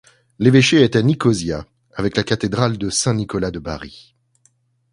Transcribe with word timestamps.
L'évêché 0.39 0.81
est 0.81 0.95
à 0.95 1.03
Nicosia 1.03 1.63
avec 1.93 2.17
la 2.17 2.23
cathédrale 2.23 2.79
de 2.79 2.89
saint 2.89 3.13
Nicolas 3.13 3.51
de 3.51 3.59
Bari. 3.59 4.15